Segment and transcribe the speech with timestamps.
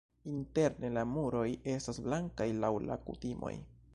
[0.35, 1.43] Interne la muroj
[1.75, 3.55] estas blankaj laŭ la kutimoj.